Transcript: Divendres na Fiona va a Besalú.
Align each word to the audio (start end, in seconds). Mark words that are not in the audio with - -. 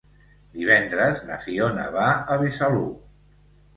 Divendres 0.55 1.21
na 1.29 1.37
Fiona 1.45 1.85
va 1.99 2.07
a 2.13 2.39
Besalú. 2.45 2.85